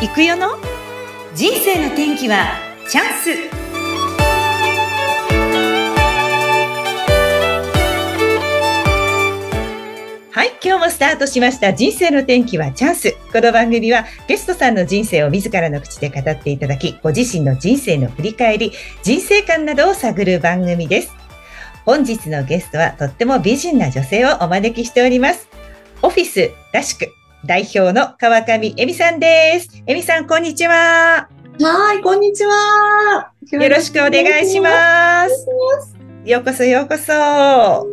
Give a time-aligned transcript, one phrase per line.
[0.00, 0.50] 行くよの？
[1.34, 2.52] 人生の天気は
[2.88, 3.30] チャンス
[10.30, 13.16] はい、今日もスタートしました人生の天気はチャンス。
[13.32, 18.70] この番組はゲストさんの人生を自らの口で語っていただき、ご自身の人生の振り返り、
[19.02, 21.12] 人生観などを探る番組です。
[21.84, 25.48] 本日のゲストはとっても美人な女性をお招きしております。
[26.02, 27.12] オフィスらしく
[27.44, 29.82] 代表の川上恵美さんです。
[29.86, 31.28] 恵美さん、こんにちは。
[31.60, 33.32] はい、こんにちは。
[33.50, 35.46] よろしくお願いします。
[36.24, 37.86] ようこそようこそ。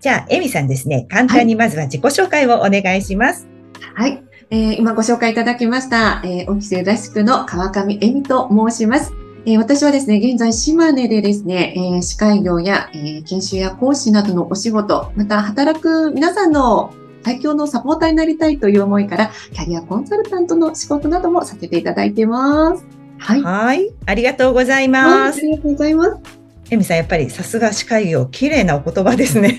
[0.00, 3.48] じゃあ、恵美さんですね、簡単にまずは自己紹介をお願いします。
[3.94, 9.12] はい、えー今ご紹介いただきました、えー、オフィスらしくの川上恵美と申します。
[9.46, 16.92] えー私はですね、現在島根でですね、えー司会業や、えー研修や講師などのお仕事、また働く皆さんの
[17.24, 22.84] 最強のサポーターになりたいという思いから、キャリアコンサルタントの仕事などもさせていただいています。
[23.18, 23.42] はい。
[23.42, 25.38] はい、ありがとうございます。
[25.38, 26.42] ありがとうございます。
[26.70, 29.58] 恵美さん、やっぱりさすが司会業、綺麗なお言葉ですね。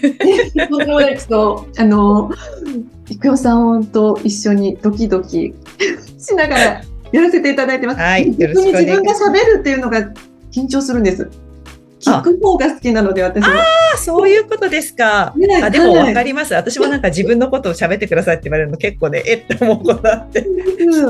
[0.69, 2.31] とんでもないちょっと、あの、
[3.09, 5.53] 郁代さんと一緒にドキドキ
[6.17, 7.99] しながらやらせていただいてます。
[7.99, 10.11] はいよろしくお願いします分が喋るっていうのが
[10.51, 11.29] 緊張するんです。
[12.11, 13.61] 聞く方が好きなので、私は。
[13.93, 15.33] あそういうことですか。
[15.35, 16.53] ねあでもはいわかります。
[16.53, 20.45] 私もなんか自分のことを喋ってくださいって言われるの結構ね、えって思うことあって。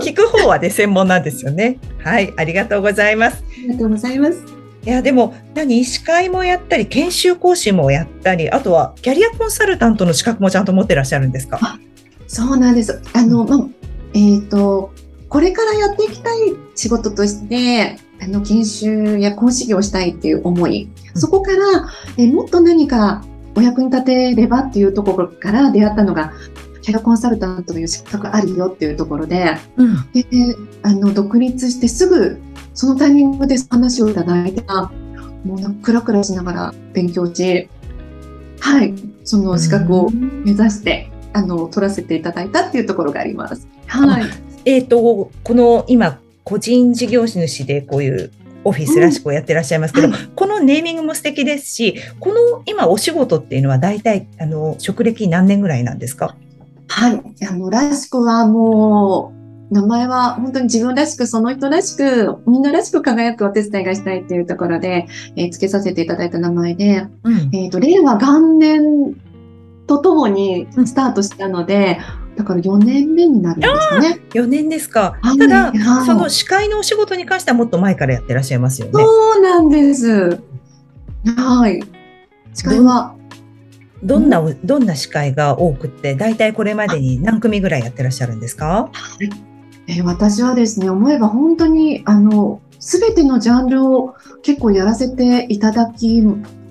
[0.01, 1.77] 聞く方はね、専門なんですよね。
[1.99, 3.43] はい、ありがとうございます。
[3.61, 4.43] りがとうございます。
[4.85, 11.79] いや、でも、何、司会もやったり、研修講師もやったり、あとはキャリアコンサルタントの資格もちゃんと持ってらっしゃるんですか？
[12.27, 13.01] そうなんです。
[13.13, 13.67] あの、まあ、
[14.13, 14.91] えっ、と、
[15.29, 16.37] これからやっていきたい
[16.75, 23.23] 仕事として、あの、研修や講師業をしたいっていう思い、うんそこから、えもっと何か
[23.55, 26.33] お役に立てればっていうところから出会ったのが、
[26.81, 30.11] キャリアコンサルタントという資格あるよっていうところで、うん。
[30.11, 30.25] で、
[30.81, 32.41] あの、独立してすぐ、
[32.73, 34.63] そのタイミングで話をいただいて、
[35.45, 37.69] もうなんかクラクラしながら勉強し、
[38.59, 38.93] はい、
[39.23, 43.67] その資格を目指して、あの、取らせていただいたっていうところがあります。
[43.87, 44.25] はい。
[44.65, 48.31] えっ、と、この今、個人事業主でこういう
[48.65, 56.35] オフィスらしくやってらっしゃいますけど、はこのネーミングも素敵ですし、この今お仕事っていうのは大体、あの、職歴何年ぐらいなんですか？
[56.87, 57.21] はい。
[57.45, 59.33] あの、らしくはも
[59.71, 67.49] う、名前は本当に自分らしく、その人らしく、みんならしく輝くお手伝いがしたいっていうところで、えー付けさせていただいた名前で、うん。
[67.53, 69.15] えっ、と、令和元年
[69.87, 71.99] とともにスタートしたので、
[72.35, 74.19] だから4年目になるんですね。
[74.33, 75.17] 4年ですか。
[75.21, 78.93] はいただ、はいその司会のお仕事に関してはもっと前からやってらっしゃいますよね。
[78.93, 80.39] そうなんです。
[81.37, 81.83] はい。
[82.53, 83.15] 司会は、
[84.03, 88.89] どんな、どんな司会が多くって、大体これまでに何組ぐらいやってらっしゃるんですか？
[89.87, 96.21] えー私はですね、思えば本当に、あの、すべてのジャンルを結構やらせていただき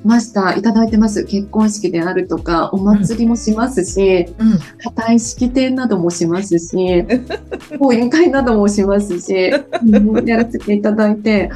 [0.04, 0.54] ました。
[0.54, 1.24] いただいてます。
[1.24, 4.58] 結婚式であるとか、お祭りもしますし、うん。
[4.78, 7.04] 固い式典などもしますし、
[7.78, 9.52] 講演会などもしますし、
[9.84, 11.50] うんやらせていただいて、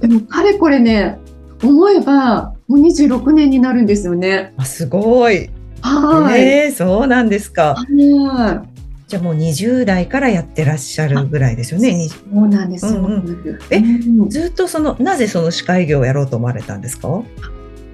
[0.00, 1.18] でも、かれこれね、
[1.62, 4.52] 思えば、もう26年になるんですよね。
[4.56, 5.50] あすごい。
[5.80, 6.40] はい。
[6.40, 7.74] えーそうなんですか。
[7.76, 8.72] はい。
[9.12, 11.92] じゃあもう20代からやってらっしゃるぐらいですよね。
[11.92, 12.86] にそうなんです。
[12.86, 17.22] うんうんえうんずっとその、なぜその司会業をやろうと思われたんですか、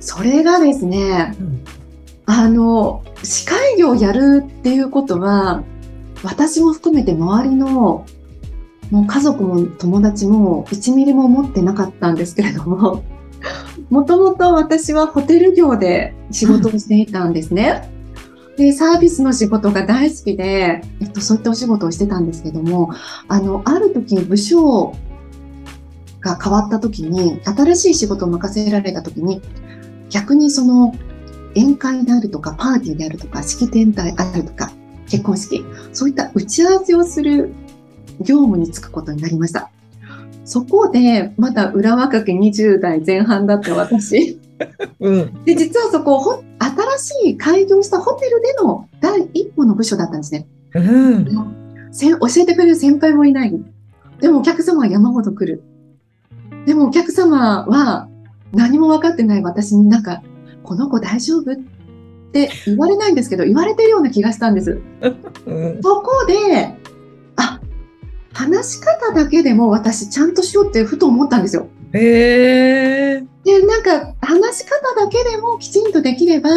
[0.00, 1.64] それがですね、うん
[2.31, 5.64] あの、司会業をやるっていうことは、
[6.22, 8.04] 私も含めて周りの、
[8.91, 13.03] もう家族も友達も1ミリも思ってなかったんですけれども、
[13.88, 17.91] もともと私はホテル業で仕事をしていたんですね。
[18.58, 22.91] で、サービスの仕事が大好きで、えっと、そういったお仕事をしてたんですけども、
[23.28, 24.94] あの、ある時部署
[26.20, 29.41] が変わった時に、新しい仕事を任せられた時に、
[30.10, 30.94] 逆にその
[31.54, 34.70] 宴会であるとか、パーティーであるとか、式典であるとか、
[35.08, 37.52] 結婚式、そういった打ち合わせをする
[38.20, 39.70] 業務に就くことになりました。
[40.44, 44.38] そこで、まだ裏若き20代前半だった私。
[45.00, 45.44] うん。
[45.44, 50.46] で、実はそこ、ほ新しい開業したホテルでの第一歩の部署だったんですね。
[50.75, 51.25] うん
[52.20, 53.52] 教えてくれる先輩もいない。
[54.20, 55.62] でもお客様は山ほど来る。
[56.66, 58.08] でもお客様は
[58.53, 60.23] 何も分かってない私になんか、
[60.62, 61.56] この子大丈夫っ
[62.33, 64.81] て言われないんですけど、言われてるような気がしたんです。
[65.47, 65.83] うん。
[65.83, 66.75] そこで、
[67.37, 67.61] あ、
[68.33, 71.69] 話し方だけでも私ちゃんとしようってふと思ったんですよ。
[71.93, 73.25] へえ。
[73.45, 76.50] で、なんか話し方だけでもきちんとできれば、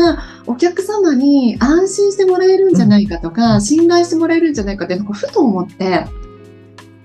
[0.45, 6.05] お客様に安心してもらえるんじゃないかとか、信頼してもらえるんじゃないかって、なんかふと思って、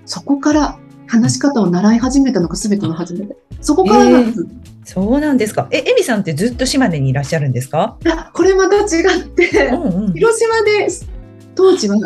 [0.05, 3.35] そこから話し方を習い始めたのが全ての初めて。
[3.61, 4.47] そこからなんです。
[4.83, 5.67] そうなんですか。
[5.71, 7.97] え、エミさんってずっと島根にいらっしゃるんですか？
[8.05, 10.13] いやこれまた違って、うんうん。
[10.13, 10.87] 広島で
[11.55, 11.97] 当時は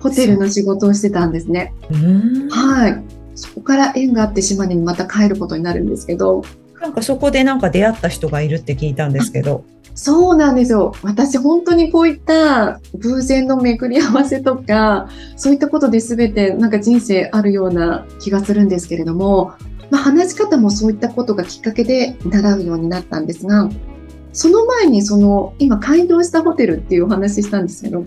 [0.00, 1.74] ホテルの仕事をしてたんですね。
[1.90, 3.02] うんはい。
[3.34, 6.44] そこから縁があって島根にまた帰ることになるんですけど、
[6.80, 9.64] なんかそこでなんか出会った人がいるって聞いたんですけど。
[9.96, 10.94] そうなんですよ。
[11.02, 19.54] 私本当にこういった偶然の巡り合わせとか、そういったことで全てなんか人生あるような気がするんですけれども、
[19.90, 23.70] まあ、話し方もそういったことがきっかけで習うようになったんですが、
[24.34, 28.04] その前にその今開業したホテルっていうお話ししたんですけど、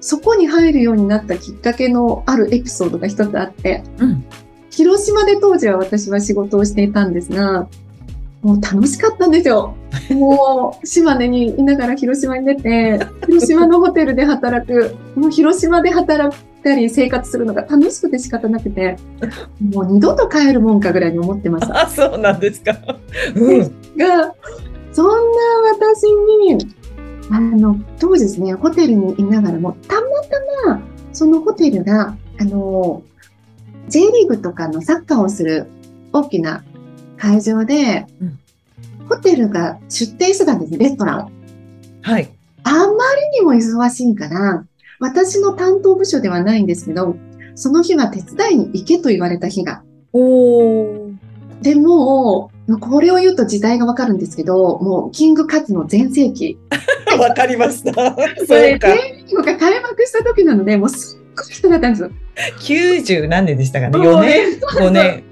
[0.00, 4.24] そこに入るようになったきっかけのあるエピソードが一つあって、うん。
[4.70, 7.68] 広島で当時は私は仕事をしていたんですが、
[8.44, 9.74] もう楽しかったんですよ。
[10.12, 18.98] もう島根にいながら広島に出て、広島のホテルで働く、もう広島で働いたり生活するのが楽しくて仕方なくて、
[19.72, 21.84] もう二度と帰るもんかぐらいに思ってました。
[21.84, 22.76] あ、そうなんですか。
[23.34, 23.60] うん。
[23.96, 24.34] が、
[24.92, 25.14] そんな
[25.72, 26.02] 私
[26.46, 26.58] に、
[27.30, 30.00] あの、当時ですね、ホテルにいながらも、たま
[30.64, 30.82] たま、
[31.14, 33.02] そのホテルが、あの、
[33.88, 35.66] J リーグとかのサッカーをする
[36.12, 36.62] 大きな
[37.24, 38.38] 会場で、うん
[39.08, 41.30] ホテルが出店してたんですね、レストランを。
[42.00, 42.30] はい。
[42.62, 43.04] あんま
[43.34, 44.64] りにも忙しいから、
[44.98, 47.14] 私の担当部署ではないんですけど、
[47.54, 49.82] その日は手伝いに行けと言われた日が
[50.14, 51.14] おー。
[51.60, 56.58] でもう、これを言うと時代がわかるんですけど、もう、キングカズの全盛期。
[57.20, 57.92] わかりました。
[57.92, 58.88] そ そうれ、か。
[58.88, 58.94] J
[59.26, 62.10] リーグが開幕した時なので、もうすっごい人だったんですよ。
[62.60, 63.98] 90何年でしたかね？
[63.98, 65.24] もう4年 ?5 年？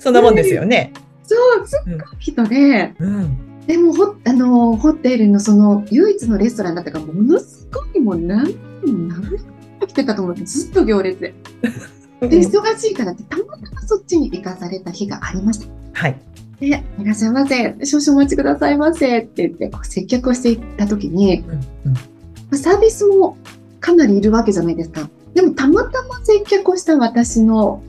[0.00, 0.92] そんなもんですよね。
[1.26, 3.66] そう、すっごい人で、うん。
[3.66, 11.34] でもホ、あの、ホテルのその、唯一のレストランだったから、ものすごいもう何、何人来てたと思って、ずっと行列で。
[12.20, 15.68] で、忙しいからって、たまたまそっちに行かされた日がありました。
[15.92, 16.20] はい。
[16.60, 16.70] で、い
[17.04, 17.76] らっしゃいませ。
[17.84, 21.96] 少々お待ちくださいませって言って、こう接客をしていった時に、うんうん
[22.52, 23.36] サービスも
[23.80, 25.08] かなりいるわけじゃないですか。
[25.34, 27.82] でもたまたま接客をした私の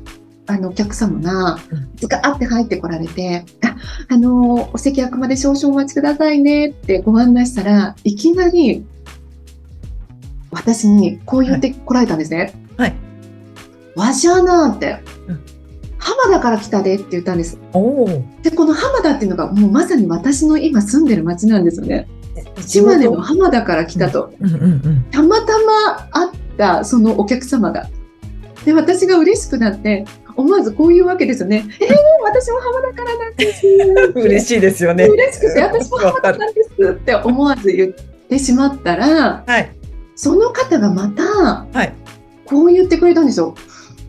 [0.47, 3.75] あのお客様がうんズカーって入ってこられて、あ、
[4.09, 8.85] あの、お席開くまで少々お待ちくださいねってご案内したら、いきなり
[10.51, 12.53] 私にこう言ってこられたんですね。
[12.77, 12.95] はい。
[13.95, 15.39] わしゃなーってうん、
[15.97, 17.59] 浜田から来たでって言ったんです。
[18.41, 22.07] で、この浜田っていうのがもうまさに私の今住んでる町なんですよね。
[22.65, 24.33] 島根の浜田から来たと。
[25.11, 27.87] たまたま会ったそのお客様が。
[28.65, 30.05] で、私が嬉しくなって、
[30.37, 31.65] 思わずこういうわけですよね。
[31.81, 33.67] えー、私も浜田からなんです。
[34.15, 35.05] 嬉しいですよね。
[35.05, 37.93] 嬉しくて、私も浜田なんですって思わず言っ
[38.29, 39.71] てしまったら、はい。
[40.15, 41.93] その方がまた、はい。
[42.45, 43.55] こう言ってくれたんですよ。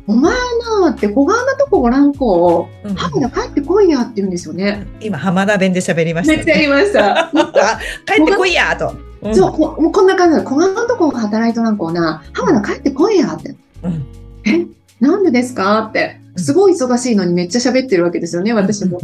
[0.06, 4.86] お前なーって小川なとこおらんこ、うん浜田帰ってこいやって言うんですよね。
[5.00, 6.44] 今、浜田弁で喋りましたよね。
[6.44, 7.28] めっちゃ言いました。
[7.28, 8.94] あ帰ってこいやと。
[9.22, 13.54] うんそう、こもうこんな感じで、小川のとこ働いとらんこな、浜田帰ってこいやって。
[13.82, 14.06] うん
[14.46, 14.77] え？
[15.00, 15.78] なんでですか？
[15.84, 19.00] って、すごい忙しいのにめっちゃ喋ってるわけですよね、私も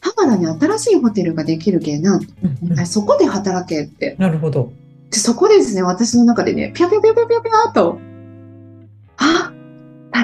[0.00, 4.16] 浜田に新しいホテルができるけな、うんうんそこで働けって。
[4.18, 4.72] なるほど。
[5.10, 7.98] でそこでですね、私の中でね、ぴゃぴゃぴゃぴゃぴゃぴゃーと、
[9.18, 9.52] あ、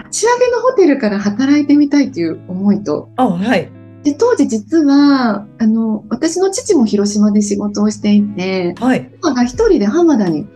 [0.09, 3.69] 立ち上げのホテルから働いてみたいという思いと、あ、はい。
[4.05, 9.11] で、当時実は、あの、私の父も広島で仕事をしていて、はい。
[9.21, 10.47] 母が一人で浜田に、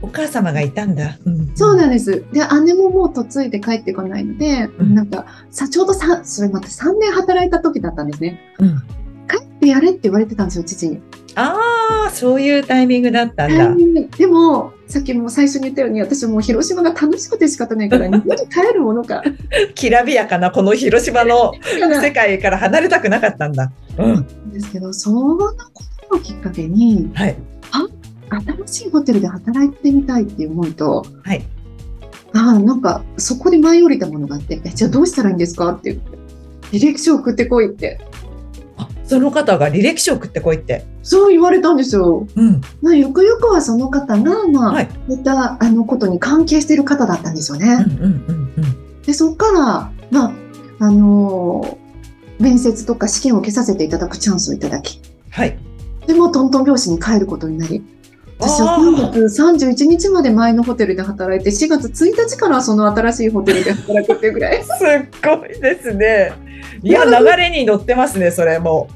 [0.00, 1.18] お母様がいたんだ。
[1.24, 2.24] うんそうなんです。
[2.32, 8.40] で、姉ももう嫁いで帰ってこないので、うんなんか、さ、ちょうどさ、それまた3年働いた時だったんですね。
[8.58, 8.82] うん
[9.28, 11.00] 帰ってやれって言われてたんですよ、父に。
[11.34, 13.74] ああ、そういうタイミングだったんだ
[14.18, 19.22] でも、さっきも最初に言ったように、私もう広島が楽しくて仕方ないから、日本に帰るものか。
[19.74, 21.52] きらびやかなこの広島の
[22.02, 23.72] 世界から離れたくなかったんだ。
[23.98, 24.26] うん。
[24.52, 25.54] ですけど、そのこ
[26.10, 27.36] とをきっかけに、はい。
[28.40, 31.42] 新しいホテルで働いてみたいっていう思いと、はい。
[32.34, 36.18] ああ、なんか、そこで舞い降りたものがあって、えじゃあどうしたらいいんですかって言って、
[36.78, 38.00] 履歴書送ってこいって、
[38.78, 40.86] あ、その方が履歴書送ってこいって。
[41.02, 42.26] そう言われたんですよ。
[42.34, 42.60] うん。
[42.80, 47.84] まあ、よくよくはその方が、まあ、はいこういったあのことに関係している方だったんですようんね。
[47.86, 49.02] うんうんうん。
[49.02, 50.32] で、そこから、まあ、
[50.78, 51.82] あのー
[52.42, 55.56] 面接とか試験を受けさせていただくチャンスをいただき、はい。
[56.06, 57.82] でもトントン拍子に帰ることになり、
[58.42, 64.62] 私はあー3月31日まで前のホテルで働いて、4月1日からその新しいホテルで働くっていうぐらい。
[64.64, 66.32] すっごいですね。
[66.82, 68.88] いや、流れに乗ってますね、それも。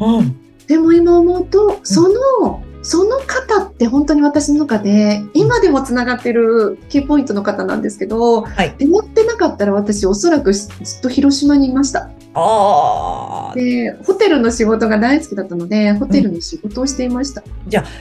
[0.00, 0.36] うん。
[0.66, 8.74] でも今思うと、そのその方って本当に私の中で、今でもつながってるキーポイントの方なんですけど、はい。
[8.78, 12.10] 出持ってなかったら私おそらくずっと広島にいました。
[12.34, 13.54] ああ。
[13.54, 17.42] で、ホテルの仕事が大好きだったので、ホテルの仕事をしていました。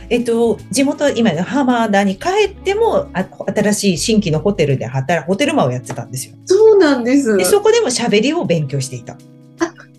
[0.09, 6.35] えっと、地元、今の浜田に帰っても、あ新しい新規のホテルで働く、ホテルマンをやってたんですよ。
[6.45, 7.35] そうなんです。
[7.37, 9.17] で、そこでも喋りを勉強していた。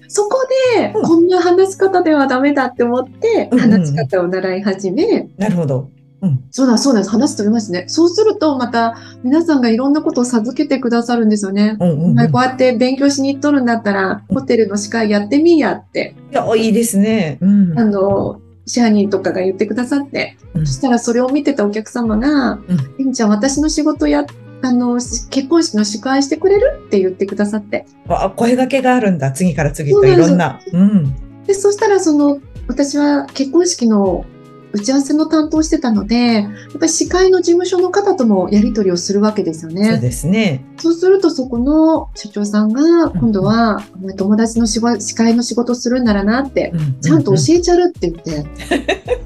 [0.08, 5.90] そこで、うんこんな話し方ではダメだって思って、うんうんうん話し方を習い始め、なるほど。
[6.20, 6.44] うん。
[6.50, 7.10] そうだ、そうです。
[7.10, 7.84] 話してみますね。
[7.86, 11.76] そうすると、また、皆さんがいろんなことを授けてくださるんですよね。
[11.78, 12.32] うんうん、うん。
[12.32, 17.38] こうやって勉強しに行っとるんだったら、ホテルの司会やってみいやって、いや、いいですね。
[17.40, 17.78] うん。
[17.78, 22.58] あの、支配人とかが言ってくださって、うんそしたらそれを見てたお客様が、
[22.98, 24.26] うんちゃん、私の仕事や、
[24.62, 26.82] あの、し結婚式の司会してくれる？
[26.86, 27.86] って言ってくださって。
[28.08, 29.30] あ声掛けがあるんだ。
[29.32, 30.60] 次から次といろんな。
[30.72, 31.44] うん。
[31.44, 34.26] で、そしたらその、私は結婚式の
[34.72, 39.92] 打ち合わせの担当してたので、やっぱり司会の事務所の方ともやり取りをするわけですよね。
[39.92, 40.64] そうですね。
[40.76, 44.80] そうするとそこの社長さんが、今度は、お前友達の司
[45.14, 48.44] 会の仕事するんならなって、ちゃんと教えちゃるって言って、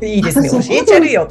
[0.01, 0.49] え いいですね。
[0.49, 1.29] 教えちゃるよ。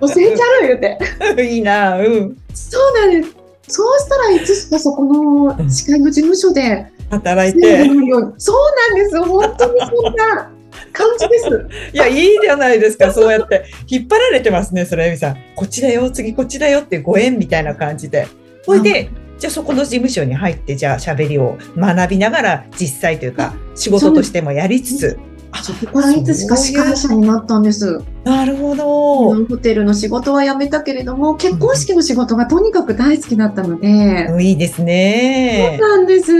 [0.00, 1.46] 教えちゃる言って。
[1.54, 1.98] いいな。
[1.98, 2.36] うん。
[2.52, 3.41] そうなんです。
[3.68, 7.88] そうしたらいつしかそこの司会の事務所で、働いそうて。
[7.88, 9.22] なんです。
[9.22, 10.50] 本当にそんな
[10.92, 11.66] 感じです。
[11.92, 13.12] いや、いいじゃないですか。
[13.12, 13.64] そうやって。
[13.88, 14.84] 引っ張られてますね。
[14.84, 15.36] それ、エミさん。
[15.54, 16.10] こっちだよ。
[16.10, 18.26] 次こっちだよってご縁みたいな感じで。
[18.64, 25.18] それで、じゃあそこの事務所に入って、じゃあ喋りを学びながら実際というか、仕事としてもやりつつ。
[25.52, 28.02] あそこからいつしか司会者になったんです。
[28.24, 29.44] なるほど。
[29.44, 35.78] ホテルの仕事は辞めたけれども、結婚式の仕事がとにかく大好きだったので、うんいいですね。
[35.78, 36.32] そうなんです。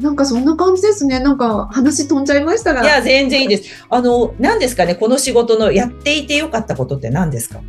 [0.00, 1.20] なんかそんな感じですね。
[1.20, 2.82] なんか話飛んじゃいましたが。
[2.82, 3.86] いや、全然いいです。
[3.90, 7.60] あの、何ですかね、この仕事のやっていてよかったことって何ですか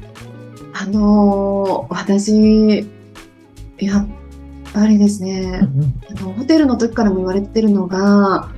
[0.74, 2.86] あのー私、
[3.78, 4.08] やっ
[4.74, 5.62] ぱりですね、
[6.10, 8.50] あのホテルの時からも言われてるのが、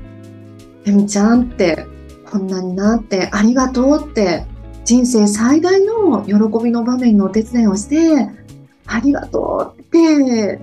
[0.87, 1.85] えみちゃんって、
[2.31, 4.45] こんなになって、ありがとうって、
[4.85, 8.29] 人生最大の喜びの場面のお手伝いをして、
[8.85, 10.59] ありがとうって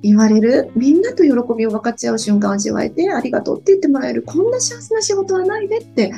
[0.00, 6.12] 言われる、みんなと喜びを分かち合う瞬間を味わえて、ありがとうって言ってもらえる、こんな幸せな仕事はないでって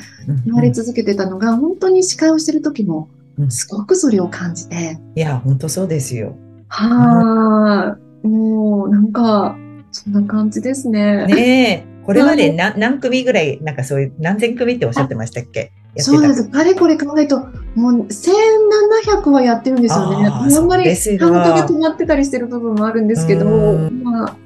[0.44, 6.36] 言われ続けてたのが、本当に司会をしてる時もう、んすごくそれを感じて、いや、本当そうですよ。
[6.68, 8.28] はーい。
[8.28, 9.56] もう、なんか、
[9.92, 11.26] そんな感じですね。
[11.26, 11.89] ねえ。
[12.04, 15.72] これまで何何組ぐらい、なんかそういう、何千組っておっしゃってましたっけ？
[15.98, 16.48] そうです。
[16.48, 17.38] かれこれ考えると、
[17.74, 20.28] もう1700はやってるんですよね。
[20.28, 24.36] あんまりそうで止まってたりしてる部分もあるんですけど、うまあ、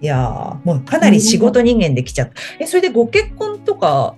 [0.00, 2.34] いやーもうかなり仕事人間できちゃった。
[2.58, 4.14] え、それでご結婚とか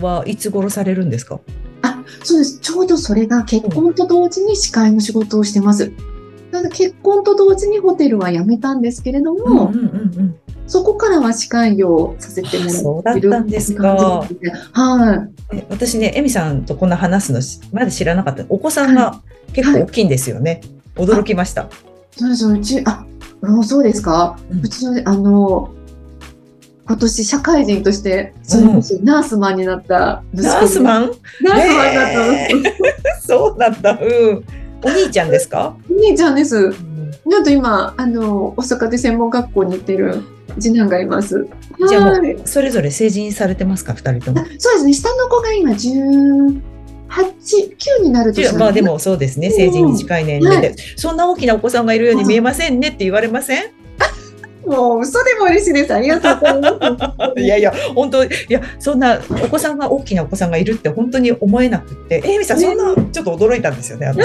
[0.00, 1.40] はいつ頃されるんですか？
[1.82, 2.58] あ、そうです。
[2.58, 5.92] ちょうどそれが結婚と同時に司会の仕事をしてます。
[6.50, 10.36] なので結婚と同時にホテルは辞めたんですけれども、うんうんうん
[10.66, 13.94] そこからは司会業をさせてもらっているんですか。
[13.94, 15.56] はい。
[15.56, 18.44] え私ね、エミさんとこんな話すのしまだ知らなかった。
[18.48, 19.20] お子さんが
[19.52, 20.62] 結構大きいんですよね。
[20.96, 21.68] 驚きました。
[22.12, 23.04] そうです、うち、あ、
[23.42, 25.74] うんそうですか、ううんちの、あの、
[26.86, 31.04] 今年社会人として、それこそナースマンになったナースマン？
[31.06, 31.10] ン
[31.42, 32.80] ナースマンになった息子。
[33.26, 33.98] そうなんだ。
[34.00, 34.44] うん。
[34.82, 36.72] お兄ちゃんですか、お兄ちゃんです。
[37.24, 40.22] うんなんと今、あの、大阪で専門学校に行ってる
[40.60, 41.46] 次男がいます。
[41.88, 42.32] じゃあもはい。
[42.32, 43.94] う、それぞれ成人されてますか？
[43.94, 44.40] 二人とも。
[44.40, 44.44] あ。
[44.58, 46.60] そうですね、下の子が今18、
[47.10, 53.64] 9になる年なんまあでもそうですね、成人に近い年齢で、はそんな大きなお子さんがいるように見えませんねって言われません？
[54.66, 55.94] もう嘘でも嬉しいです。
[55.94, 57.40] ありがとうございます。
[57.40, 64.24] いやいや、本当、いや、そんなお子さんが、大きなお子さんがいるって本当に思えなくって、え、エミさん、そんな、ちょっと驚いたんですよね、私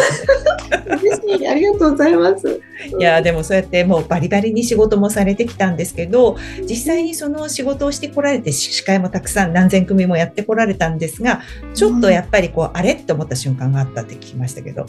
[1.01, 1.47] 嬉しい。
[1.47, 2.61] ありがとうございます。
[2.99, 11.41] いや、でもそうやってもうバリバリに仕事もされてきたんですけど、実際にその仕事をしてこられて、司会もたくさん何千組もやってこられたんですが、
[11.73, 14.85] ちょっとやっぱりこう、あれって思った瞬間があったって聞きましたけど。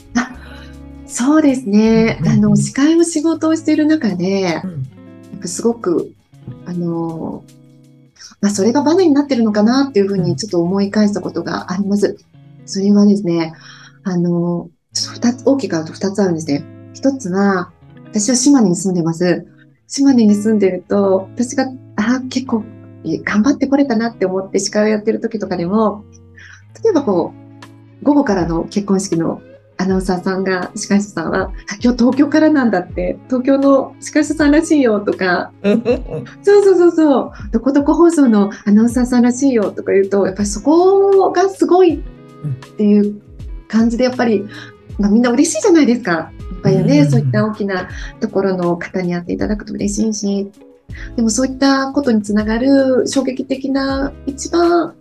[1.07, 2.19] そうですね。
[2.23, 4.87] うんあの、司会の仕事をしている中でう、ん
[5.49, 6.13] すごく、
[6.67, 7.45] あの、
[8.41, 12.19] まあ、それがバネになってるのかなっていうふうにちょっと思い返したことがあります。
[12.67, 13.53] それはですね、
[14.05, 16.65] あの、ちょっと二つ、大きくあると二つあるんですね。
[16.95, 17.73] 一つは、
[18.07, 19.47] 私は島根に住んでます。
[19.87, 21.67] 島根に住んでると、私が、
[21.97, 22.65] あ結構、
[23.03, 26.05] い頑張ってこれたなって思って司会をやってる時とかでも、
[26.83, 27.33] 例えばこ
[28.01, 29.43] う、午後からの結婚式の
[29.81, 31.51] アナウンサーさんが、司会者さんは、あ
[31.83, 35.53] 今日東京からなんだって、東京の司会者さんらしいよとか、
[36.43, 41.99] そうそうそうそう、どこどこ放送のアナウンサーさんらしいよとか言うと、やっぱりそこがすごいっ
[42.77, 43.23] ていう
[43.69, 44.45] 感じでやっぱり、
[44.99, 46.11] まあ、みんな嬉しいじゃないですか。
[46.13, 47.11] やっぱりね、うん。
[47.11, 47.89] そういった大きな
[48.21, 50.51] ところの方にやっていただくと嬉しいし、
[51.17, 54.95] でもそういったことにつながる衝撃的な一番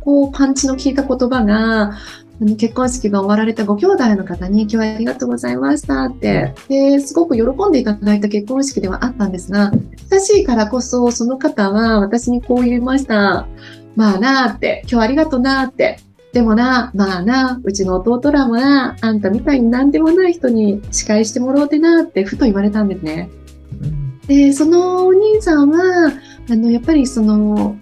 [0.00, 1.98] こうパンチの効いた言葉が、
[2.40, 9.72] あの結婚式が終わられたご兄弟の方に今日はありがとうございましたって、ですごく喜んでいただいた結婚式ではあったんですが、
[10.10, 13.46] 親しいからこそその方は私にこう言いました。
[13.96, 15.98] まあなーって、今日ありがとうなーって。
[16.32, 23.30] でもな、まあな、うちの弟らもな、あんたみたいに何でもない人に司会してもろうてなってふと言われたんですね。
[23.82, 26.12] うんで、そのお兄さんは、
[26.50, 27.76] あの、やっぱりその、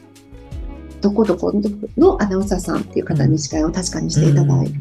[1.03, 1.53] どこどこ
[1.99, 4.73] のアナウンサーさんっていう方に司会を確かにしていただい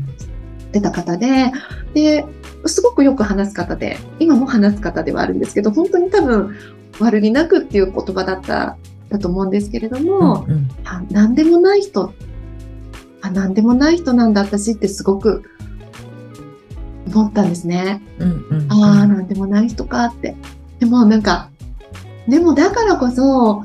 [0.71, 1.51] てた方で、
[1.93, 2.25] で、
[2.65, 6.55] すごくよく話す方で、今も話す方ではあるんですけど、本当に多分
[6.99, 8.77] 悪気なくっていう言葉だった、
[9.09, 12.13] だと思うんですけれども、うんあ何でもない人、
[13.21, 15.43] あ、何でもない人なんだ私ってすごく
[17.07, 18.01] 思ったんですね。
[18.19, 20.35] うんうんああ、なんでもない人かって。
[20.79, 21.49] でもなんか、
[22.27, 23.63] でもだからこそ、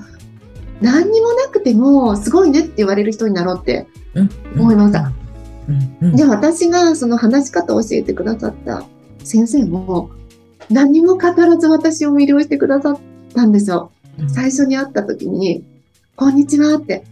[0.81, 3.87] 何にもなくても、すごいねって言われる人になろうって。
[4.15, 5.13] うん思いました。
[6.01, 8.85] で、私がその話し方を教えてくださった
[9.25, 10.11] 先生も、
[10.71, 12.99] 何も語らず私を魅了してくださっ
[13.35, 13.91] たんですよ。
[14.19, 15.65] うん最初に会った時に、
[16.17, 17.05] こんにちはって。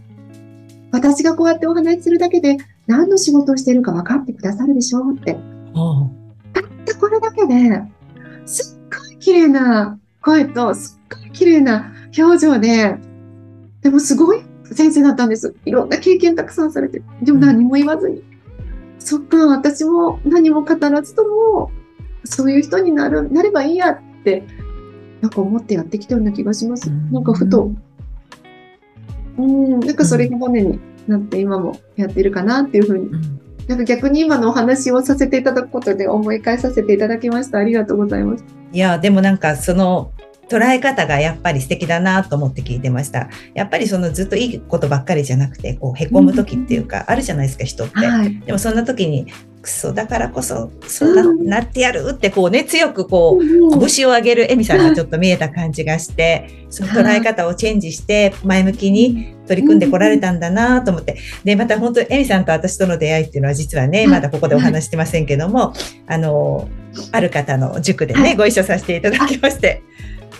[0.91, 2.57] 私がこうやってお話しするだけで、
[2.87, 5.37] 何の仕事をしているか分かってくださるでしょうって。
[5.75, 6.09] おう
[6.85, 7.81] でこれだけで、
[8.45, 12.95] すっごい綺麗な声と、すっごい綺麗な表情で、
[13.85, 15.53] でもすごい先生だったんです。
[15.63, 17.03] いろんな経験たくさんされて。
[17.21, 18.23] でも何も言わずに。
[18.97, 21.69] そっか、私も何も語らずとも、
[22.23, 24.41] そういう人になる、なればいいやって、
[25.21, 26.89] なんか思ってやってきたような気がします。
[26.89, 27.71] うんなんかふと。
[29.37, 37.59] うん、なんかそれが骨になって今もやってるかなっていうふうにうんなんか逆に今のお話をさせていただくことで思い返させていただきました。
[37.59, 38.45] ありがとうございます。
[38.71, 40.11] いや、でもなんかその
[40.49, 43.29] 捉え方がやっぱり素敵だなと思って聞いてました。
[43.53, 48.05] やっぱりそのずっといいことばっかりじゃなくて、こう、へこむ時っていうか、あるじゃないですか、人って。
[48.05, 48.39] はい。
[48.41, 49.27] でもそんな時に、
[49.65, 61.17] クソだからこそ、そうな,、うんなってやるってこうね、強くこう、拳を上げるエミさんがちょっと見えた感じがして、その捉え方をチェンジして、前向きに取り組んでこられたんだなと思って。
[61.43, 64.07] で、また本当、エミさんと私との出会いっていうのは実はね、はい。
[64.07, 65.73] まだここでお話してませんけども、
[66.05, 66.69] あの、
[67.11, 68.35] ある方の塾でね、はい。
[68.35, 69.81] ご一緒させていただきまして、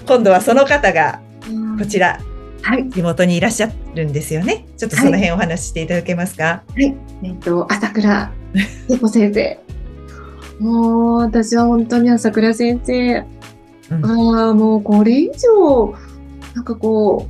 [0.08, 2.20] 今度はその方がうんこちら、
[2.62, 2.89] はい。
[2.89, 4.65] 地元にいらっしゃるんですよね。
[4.78, 6.63] ちょっとその辺お話ししていただけますか？
[6.78, 6.89] え
[7.32, 8.32] っと、朝倉
[8.88, 9.60] 聖子先生。
[10.60, 13.26] もう、私は本当に朝倉先生、
[13.91, 15.94] うんああ、もうこれ以上、
[16.56, 17.28] なんかこ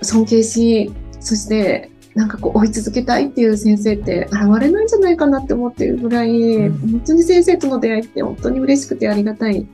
[0.00, 9.66] う、尊敬し、そして、なんかこう追い続けたいっていう先生って現れないんじゃないかなって思ってるぐらい、うん本当に先生との出会いって本当に嬉しくてありがたい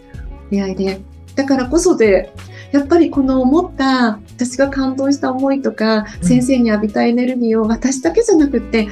[0.51, 1.01] 出会いで、
[1.41, 2.31] だからこそで、
[2.71, 8.89] やっぱりこの思った、私が感動した思いとか、うん先生に浴びたエネルギーを私だけじゃなくって、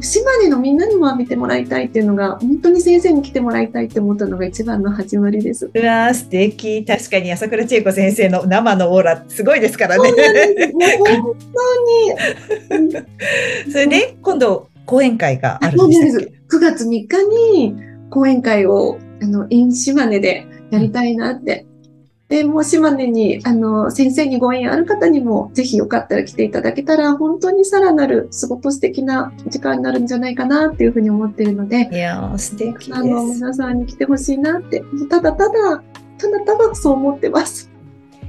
[0.00, 5.70] 島根のみんなにも浴びてもらいたいっていうのが、本当に先生に来てもらいたいって思ったのが一番の始まりです。
[5.72, 10.10] うわー素敵確かに朝倉千恵子先生の生のオーラすごいですからね。
[10.98, 11.36] 本
[12.68, 13.70] 当に。
[13.70, 17.76] それで今度講演会があるんですっけ？9月3日に
[18.10, 21.66] 講演会を、あの、in 島根でやりたいなって。
[22.32, 32.94] で、もう島根に、あの、先生にご縁ある方にも、ぜひよかったら来ていただけたら、本当にさらなる、すごく素敵な時間になるんじゃないかなっていうふうに思っているので、いやー素敵です。
[32.94, 35.52] あの、皆さんに来てほしいなって、ただただ、
[36.16, 37.70] ただただそう思ってます。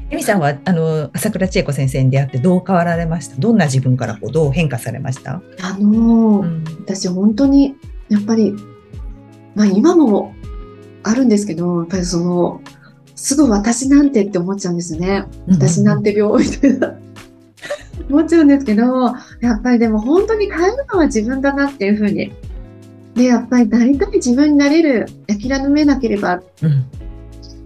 [0.09, 3.37] エミさんはあの朝倉千恵子先生に出会ってどう変わられました？
[3.37, 7.77] どんな自分からこうどう変化されました、あのーうん私本当に、
[8.09, 8.53] やっぱり、
[9.55, 10.33] まあ今も
[11.03, 12.61] あるんですけど、やっぱりその、
[13.15, 15.25] すぐ私なんてって思っちゃうんですよね。
[15.47, 16.95] 私なんて病みたいな。
[18.09, 18.83] 思っちゃうんですけど、
[19.39, 22.31] やっぱりでも本当に変えるのは自分だなっていうふうに。
[23.15, 26.85] で、やっぱりなりたい自分になれる、諦めなければうん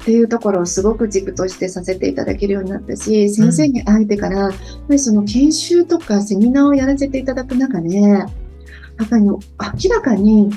[0.08, 4.58] っていうところをすごく軸としてさせていただけるようになったし、先生に会えてから、やっぱ
[4.94, 8.26] りその研修とかセミナーをやらせていただく中で、や
[9.04, 9.40] っぱり明
[9.94, 10.50] らかに、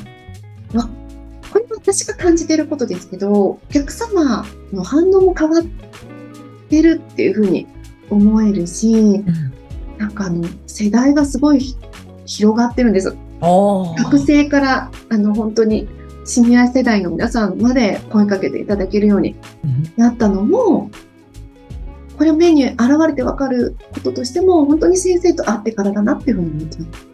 [1.70, 5.62] 私が感じていることですけど、お客様の反応も変わっ
[6.68, 7.66] てるっていうふうに
[8.10, 9.24] 思えるし、うん
[9.98, 11.76] なんかあの、世代がすごい
[12.24, 13.14] 広がってるんです。
[13.40, 15.88] 学生から、あの、本当に
[16.24, 20.90] シニア世代の皆さんまで声かけていただけるようにうんなったのも、
[22.16, 27.06] これを目に現れてわかることとしても、本当に先生と会ってからだなっていうふうに思ってます。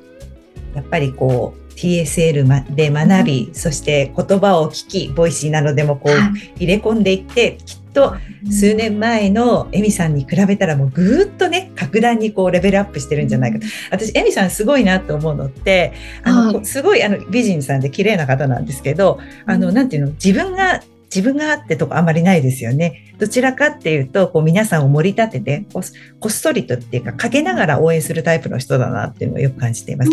[0.74, 6.16] やっぱりこう TSL で学び、そして言葉を聞き、 Voicy などでもこう
[6.56, 8.14] 入れ込んでいって、きっと
[8.50, 13.66] 数年前のエミさんに比べたらもうぐーっとね、格段にこうレベルアップしてるんじゃないかと。
[13.90, 20.82] 私、エミさんすごいなと思うのって、あの、すごいあの美人さんで綺麗な方なんですけど、あの、なんていうの、自分が
[21.14, 23.14] 自分があってとかあまりないですよね。
[23.18, 25.82] どちらかっていうと、こう皆さんを盛り立ててこ、
[26.20, 30.10] こっそりとっていうか、かけながら応援するタイプの人だなっていうのをよく感じています。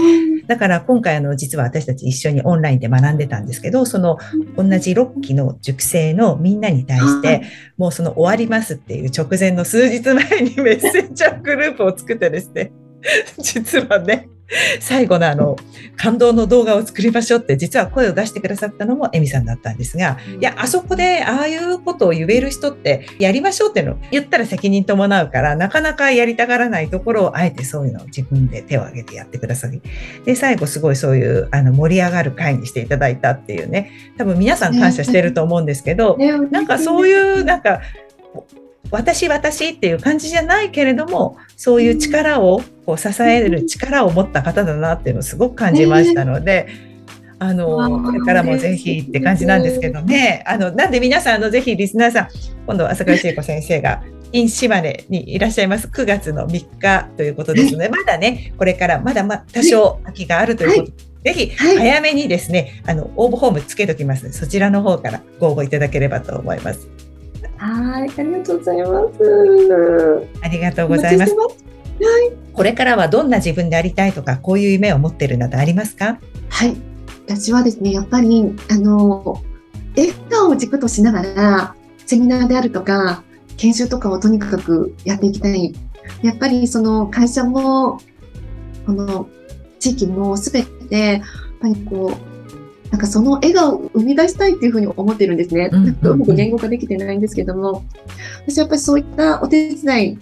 [0.47, 4.17] だから今回あの、実は私たち一緒にオンラインで学んでたんですけど、その
[4.57, 7.43] 同じ6期の塾生のみんなに対して、
[7.77, 12.71] もうその終わりますっていう直前の数日前にメッセンジャーグループを作ってですね、
[13.39, 14.29] 実はね、
[14.79, 15.55] 最後のあの、
[15.95, 29.81] 感動の動画を作りましょうって、実は声を出してくださったのもエミさんだったんですが、いや、あそこでああいうことを言える人って、やりましょうっていうのを言ったら責任伴うから、なかなかやりたがらないところを、あえてそういうのを自分で手を挙げてやってください。
[30.25, 36.17] で、最後すごいそういう、あの、盛り上がる会にしていただいたっていうね、多分皆さん感謝してると思うんですけど、
[36.51, 37.81] なんかそういう、なんか、
[38.91, 46.67] 私私っていう感じじゃないけれどもそういう力をこう支える力を持った方だなっていうのをすごく感じましたので。
[47.39, 50.43] あのこれからもぜひって感じなんですけどね。
[50.47, 52.27] あのなんで皆さんあのぜひリスナーさん
[52.65, 60.91] 今度朝倉千恵子先生が in 島根にいらっしゃいます9月の3日ということですので、まだねこれからまだま多少空きがあるということ
[61.23, 66.87] で、はい、ぜひ早めにですね、あの応募フォームつけときますのでそちらの方からご応募いただければと思います。
[67.57, 70.27] はい、ありがとうございます。
[70.41, 71.72] ありがとうございます。
[72.03, 76.19] はい、これからはどんな自分でありたいとか、こういう夢を持っているなどありますか？
[76.49, 76.75] はい、
[77.27, 79.41] 私はですね、やっぱり、あの、
[79.95, 83.23] 笑顔を軸としながら、セミナーであるとか、
[83.57, 85.73] 研修とかをとにかくやっていきたい。
[86.21, 87.99] やっぱりその会社も、
[88.85, 89.29] この
[89.79, 91.21] 地域もすべて、やっ
[91.61, 95.69] ぱりこう、なんかその笑顔を生み出したいっていうふうに思ってるんですね。
[95.69, 97.85] なんかうまく言語化できてないんですけども、
[98.45, 100.19] 私やっぱりそういったお手伝い、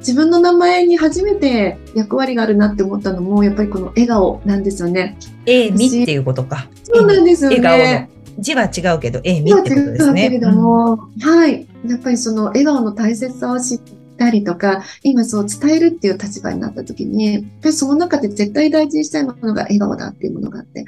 [0.00, 5.16] 自分の名前に初めて役割があるなって思ったのも、やっぱりこの笑顔なんですよね。
[5.46, 6.68] えみっていうことか。
[6.82, 7.58] そうなんですよね。
[7.58, 8.08] 笑顔の
[8.38, 10.28] 字は違うけど、えみってことですね。
[10.28, 11.66] けれども、うん、はい。
[11.86, 13.80] やっぱりその笑顔の大切さを知っ
[14.20, 20.84] たりとか、今そう伝えるっていう立場になった時に、やっぱりその中で絶対大事にしたいものが笑顔だっていうものがあって、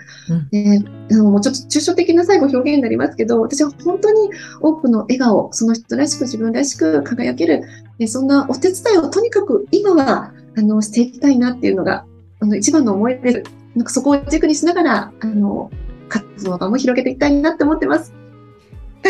[1.11, 7.63] うん、もうちょっと抽象的な最後表現になりますけど、私は本当に多くの笑顔、その人らしく自分らしく輝ける、
[7.99, 12.05] でそんなお手伝いをとにかく今はあのしていきたいなっていうのが、
[12.41, 13.43] あの一番の思いです。
[13.75, 15.71] なんかそこを軸にしながら、あの、
[16.11, 18.13] 活動も広げていきたいなって思ってます。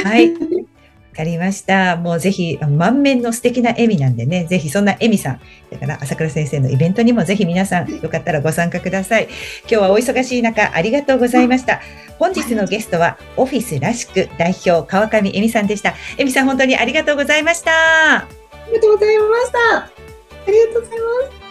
[0.04, 0.32] はい。
[1.12, 1.96] かりました。
[1.96, 9.29] もうぜひ、満面の素敵な笑みなんでね、ぜひそんな笑みさん、だから朝倉先生のイベントにもぜひ皆さん、よかったらご参加ください。
[9.62, 11.81] 今日はお忙しい中、ありがとうございました。
[12.18, 15.94] 本日のゲストは、オフィスらしく代表、川上恵美さんでした。
[16.18, 18.16] 恵美さん、本当にありがとうございました。
[18.16, 18.29] あ
[18.68, 19.59] りがとうございました。
[19.79, 19.90] あ
[20.46, 20.98] りがとうござい
[21.31, 21.41] ます。